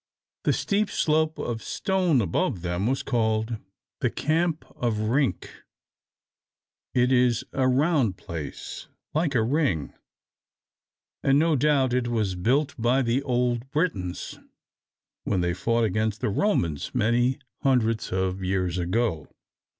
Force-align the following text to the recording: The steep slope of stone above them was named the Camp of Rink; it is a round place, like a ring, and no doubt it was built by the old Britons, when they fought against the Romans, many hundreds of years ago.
The 0.45 0.51
steep 0.53 0.89
slope 0.89 1.37
of 1.37 1.61
stone 1.61 2.21
above 2.21 2.63
them 2.63 2.87
was 2.87 3.03
named 3.13 3.59
the 3.99 4.09
Camp 4.09 4.65
of 4.75 4.97
Rink; 4.97 5.61
it 6.95 7.11
is 7.11 7.43
a 7.53 7.67
round 7.67 8.17
place, 8.17 8.87
like 9.13 9.35
a 9.35 9.43
ring, 9.43 9.93
and 11.21 11.37
no 11.37 11.55
doubt 11.55 11.93
it 11.93 12.07
was 12.07 12.33
built 12.33 12.73
by 12.79 13.03
the 13.03 13.21
old 13.21 13.69
Britons, 13.69 14.39
when 15.23 15.41
they 15.41 15.53
fought 15.53 15.83
against 15.83 16.19
the 16.21 16.29
Romans, 16.31 16.95
many 16.95 17.37
hundreds 17.61 18.11
of 18.11 18.43
years 18.43 18.79
ago. 18.79 19.27